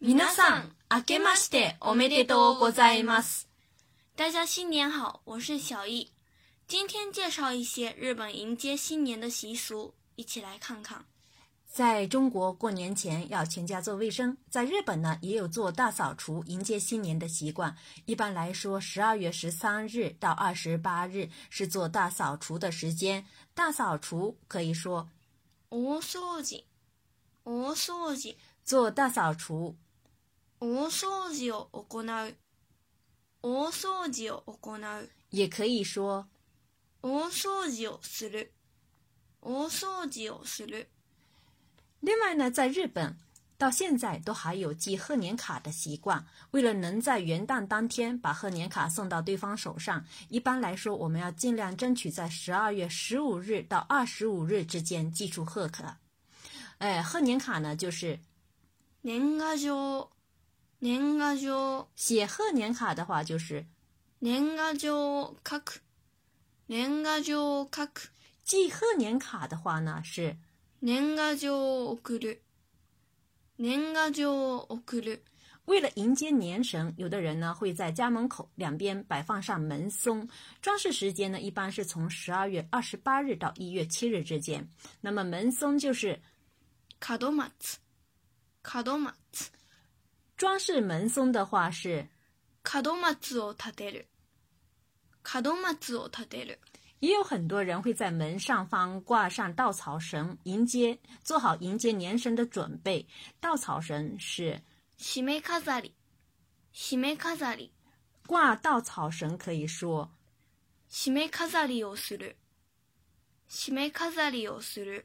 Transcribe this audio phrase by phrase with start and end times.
[0.00, 3.48] 皆さん明けましておめでとうございます。
[4.16, 6.12] 大家新年好，我是小易。
[6.68, 11.04] 今天介绍一些日本迎接新年的习俗，一起来看看。
[11.68, 17.76] 在中国过年前要全家做卫生，在日本呢也有做大扫除迎接新年的习惯。
[18.06, 23.26] 一般来说，十二月十三日到二十八日是做大扫除的时间。
[23.52, 25.08] 大扫除可以说，
[25.70, 26.62] お掃除、
[27.42, 29.74] お掃除，做大扫除。
[30.60, 32.34] 大扫除を行う。
[33.42, 35.08] 大扫除を行う。
[35.30, 36.26] 也可以说，
[37.00, 38.48] 大扫除をする。
[39.40, 40.88] 大扫除をする。
[42.00, 43.16] 另外呢，在日本
[43.56, 46.26] 到现在都还有寄贺年卡的习惯。
[46.50, 55.98] 为了能在元旦当天把贺年卡送到对方手上，一般来说，我们要尽量争取在十二月十五日到二十五日之间寄出贺卡。
[56.78, 58.18] 哎，贺年卡呢，就是
[59.02, 60.08] 年贺书。
[60.80, 63.66] 年贺上写贺年卡的话就是
[64.20, 65.34] 年贺上書，
[66.66, 67.34] 年贺上
[67.68, 67.88] 書。
[68.44, 70.36] 寄贺年卡的话呢是
[70.78, 72.38] 年贺上送，
[73.56, 75.18] 年贺上送。
[75.64, 80.26] 为了迎接年神，有的人呢会在家门口两边摆放上门松。
[80.62, 84.66] 装饰时间呢一般是从十二月二十八日到一月七日之间。
[85.00, 86.22] 那么门松就是
[87.00, 87.74] 卡多マツ，
[88.62, 89.48] 卡多マツ。
[90.38, 92.06] 装饰门松的话是，
[92.62, 94.04] 卡多马兹奥塔德尔，
[95.24, 96.56] 卡多马兹奥塔德尔。
[97.00, 103.04] 也有很多人会在门上方挂上稻草绳，迎接做好迎接年神的准备。
[103.40, 104.62] 稻草绳是，
[104.96, 105.90] しめかざり，
[106.72, 107.70] しめかざり。
[108.24, 110.08] 挂稻草绳可以说，
[110.88, 112.36] しめかざりをする，
[113.48, 115.04] しめかざりをする。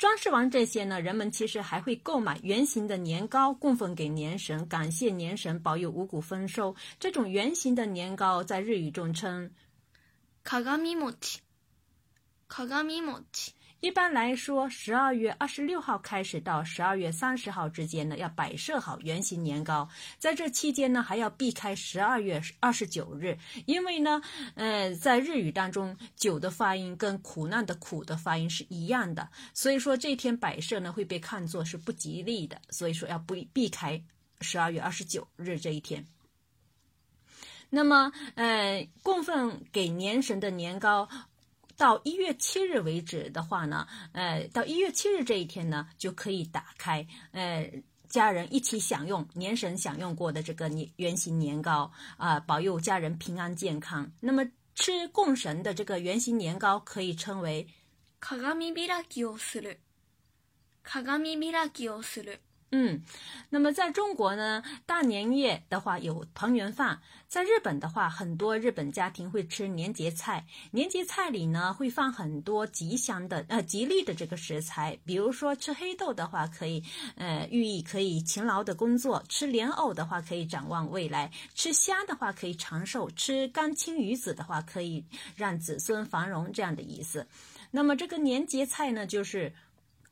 [0.00, 6.74] 装饰完这些呢，人们其实还会购买圆形的年糕供奉给年神，感谢年神保佑五谷丰收。
[6.98, 9.50] 这种圆形的年糕在日语中称
[10.42, 11.40] “かがみもち”，
[12.48, 13.50] かがみもち。
[13.80, 19.88] 一般来说，十二月二十六号开始到十二月三十号之间呢，要摆设好圆形年糕。
[20.18, 24.20] 在这期间呢，还要避开十二月二十九日，因为呢，
[24.54, 34.02] 呃，在日语当中，酒的发音跟苦难的苦的发音是一样的，所以说这天摆设呢会被看作是不吉利的，所以说要不避开
[34.42, 36.04] 十二月二十九日这一天。
[37.72, 41.08] 那么，呃，供奉给年神的年糕。
[41.80, 47.72] 到一月七日为止的话呢，呃，到一月七日这一天呢，就可以打开，呃，
[48.06, 54.12] 家人一起享用年神享用过的这个年圆形年糕啊，保佑家人平安健康。
[54.20, 57.66] 那么吃供神的这个圆形年糕，可以称为
[58.20, 59.78] “鏡がびらきをする”，
[60.84, 61.02] 鏡
[61.34, 62.40] がびらきをする。
[62.72, 63.02] 嗯，
[63.48, 66.94] 那么在中国呢，大年夜的话有团圆饭；
[67.26, 70.46] 在日本的话，很多日本家庭会吃年节菜。
[70.70, 76.84] 年节菜里呢，会放很多吉祥的、呃吉利的这个食材，比如说吃黑豆的话，可以
[77.16, 85.04] 呃寓意可以勤劳的工作；吃莲藕的话，可以展望未来；吃虾的话，可以长寿；吃干青鱼子的话，可以
[85.34, 87.26] 让子孙繁荣这样的意思。
[87.72, 89.52] 那么这个年节菜呢，就是，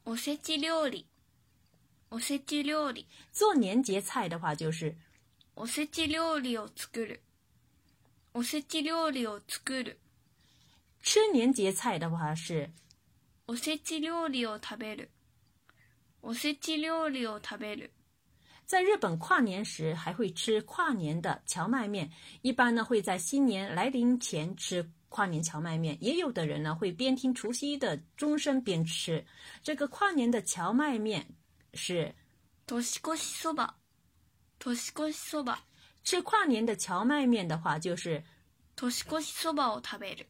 [0.03, 1.08] 我是鸡料理。
[3.33, 6.11] 做年节菜的话就是“做年节菜的
[6.41, 6.63] 话
[9.45, 9.99] 是”，
[11.03, 12.73] 吃年节菜的话是“吃
[14.31, 16.55] 年节菜的话
[17.85, 17.91] 是”。
[18.65, 22.11] 在日本跨年时还会吃跨年的荞麦面，
[22.43, 25.97] 一般呢会在新年来临前吃跨年荞麦面。
[26.03, 29.27] 也有的人呢会边听除夕的钟声边吃
[29.63, 31.27] 这个跨年的荞麦面。
[31.75, 32.15] 是
[32.67, 33.75] 年越しそば。
[34.59, 35.61] 年越しそば。
[36.03, 38.23] 吃跨年的荞麦面的话，就是
[38.77, 40.27] 年越しそばを食べる。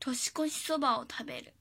[0.00, 1.52] 年越しそばを食べる。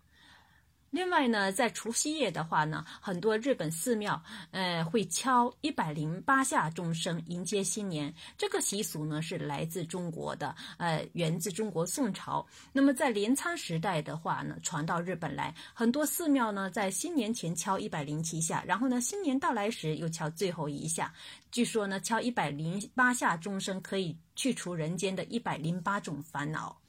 [0.89, 4.21] 另外呢，在除夕夜的话呢，很多日本寺庙，
[4.51, 8.13] 呃，会敲一百零八下钟声迎接新年。
[8.37, 12.45] 这个习俗呢是来自中国的，呃，源自中国宋朝。
[12.71, 21.13] 那么在镰仓时代的话呢，传到日本来，很多寺庙呢在新年前敲一百零七下，然后呢新年到来时又敲最后一下。
[21.51, 26.81] 据说呢，敲一百零八下钟声可以去除人间的一百零八种烦恼。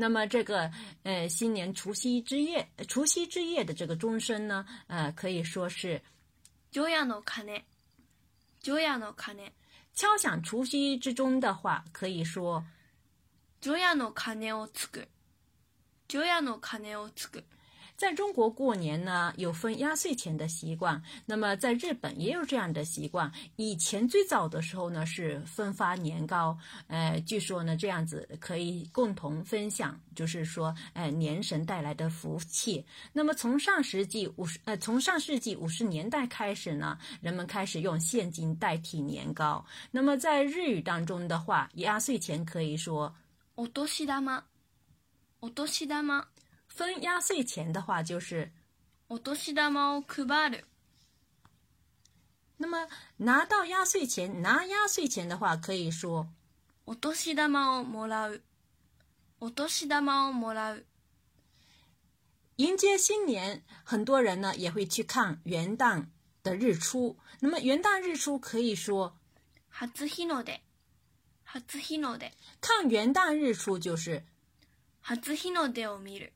[0.00, 0.70] 那么这个，
[1.02, 6.00] 呃，新年除夕之夜，除夕之夜的这个钟声呢，呃，可以说是，
[6.72, 7.64] ジュの鐘ね，
[8.62, 9.50] ジの鐘，
[9.94, 12.64] 敲响除夕之钟的话，可以说，
[13.60, 15.06] ジュの鐘をつく，
[16.08, 17.44] ジュの鐘をつく。
[18.00, 21.02] 在中国过年呢，有分压岁钱的习惯。
[21.26, 23.30] 那么在日本也有这样的习惯。
[23.56, 26.56] 以前最早的时候呢，是分发年糕，
[26.86, 32.82] 呃，据说呢这样子可以共同分享，就是说，呃，年神带来的福气。
[33.12, 39.62] 那么从上世纪五十，呃，从上世纪五十年代开始呢，人们开始用现金代替年糕。
[39.90, 43.14] 那么在日语当中的话，压岁钱可以说
[43.56, 44.42] “お年玉”吗
[45.40, 46.24] ？“お年玉”吗？
[46.80, 48.52] 分压岁钱的话就是，
[49.10, 50.62] お年玉を配る。
[52.56, 52.88] 那么
[53.18, 56.30] 拿到压岁钱，拿压岁钱的话可以说，
[56.86, 58.40] お年玉をもらう。
[59.40, 60.82] お年玉をもらう。
[62.56, 66.06] 迎接新年，很多人呢也会去看元旦
[66.42, 67.18] 的日出。
[67.40, 69.18] 那么元旦日出可以说，
[69.92, 70.58] 初日の出。
[71.68, 72.32] 初日の出。
[72.62, 74.24] 看元旦日出就是，
[75.02, 76.32] 初日の出を見る。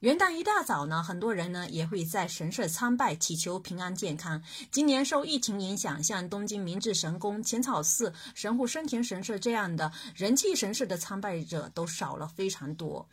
[0.00, 4.42] 元旦一大早呢，很多人呢也会在神社参拜，祈求平安健康。
[4.70, 13.08] 今年受疫情影响，像东京明治神宫、浅草寺、神户生田神社这样的人气神社的参拜者都少了非常多。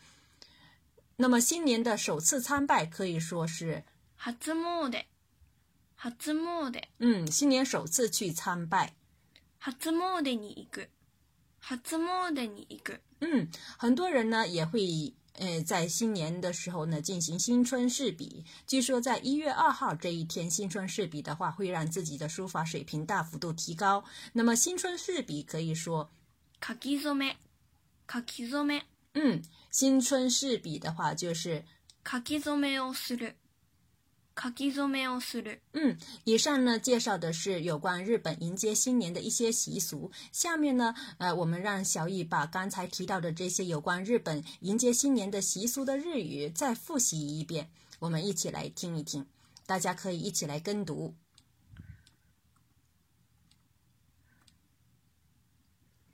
[1.15, 3.83] 那么新年的首次参拜可以说是，
[4.39, 5.03] 初めて、
[6.19, 8.95] 初め的，嗯，新年首次去参拜，
[9.79, 10.87] 初め的に行く。
[13.19, 13.47] 嗯，
[13.77, 18.43] 很多人呢也会呃在新年的时候呢进行新春试笔。
[18.65, 24.03] 据说在一月二号这一天，新春试笔的话会让自己的书法水平大幅度提高。
[24.33, 26.09] 那么新春试笔可以说，
[29.13, 31.65] 嗯，新春试笔的话就是。
[35.73, 40.11] 嗯，以上呢介绍的是有关日本迎接新年的一些习俗。
[40.31, 47.69] 下面呢，呃，我们让小雨把刚才提到的这些有关日本迎接新年的习俗的日语再复习一遍。
[47.99, 49.27] 我们一起来听一听，
[49.67, 51.13] 大家可以一起来跟读。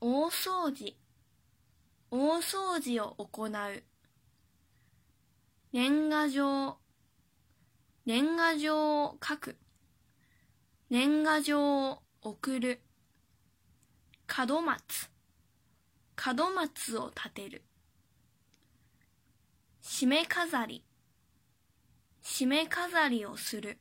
[0.01, 0.93] お掃除、
[2.09, 3.81] お掃除を行う、
[5.71, 6.77] 年賀状。
[8.07, 9.57] 年賀状を書く。
[10.89, 12.79] 年賀状を送る。
[14.47, 15.09] 門松。
[16.37, 17.63] 門松を立てる。
[19.83, 20.85] 締め飾り。
[22.23, 23.77] 締め飾りをする。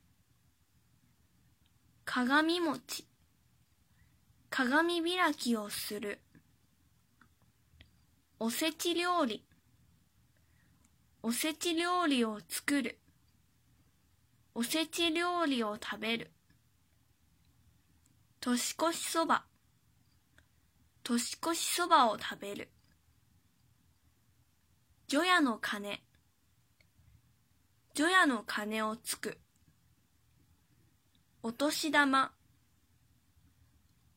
[2.03, 3.07] 鏡餅。
[4.49, 6.19] 鏡開きをする。
[8.39, 9.45] おせち料理。
[11.23, 12.99] おせち料理を作る。
[14.59, 16.31] おせち料理を食べる
[18.41, 19.45] 年越しそば
[21.03, 22.71] 年越しそばを食べる
[25.07, 26.01] 除夜の鐘
[27.93, 29.37] 除夜の鐘をつく
[31.43, 32.31] お年玉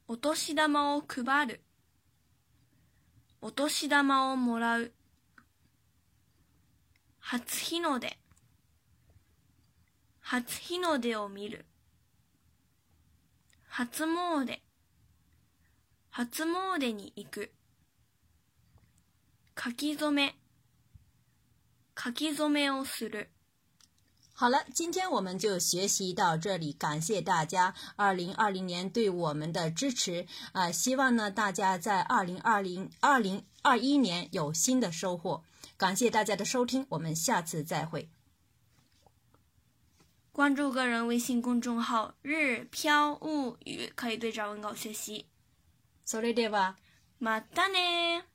[0.09, 1.61] お年玉を配る
[3.43, 4.93] お年玉をもらう
[7.21, 8.17] 初日の出
[10.39, 11.65] 初日の出を見る。
[13.69, 14.61] 初詣。
[16.11, 17.51] 初詣に行く。
[19.59, 20.37] 書き初め。
[21.99, 23.29] 書き初めをする。
[24.39, 30.71] 好了，今天我们就学习到这里，感谢大家二零二零年对我们的支持啊！
[30.71, 35.43] 希望呢大家在二零二零二零二一年有新的收获。
[35.77, 38.09] 感谢大家的收听，我们下次再会。
[40.33, 45.27] 关注个人微信公众号“日漂物语”，可以对照文稿学习。
[46.07, 46.77] それでは、
[47.21, 48.30] またね。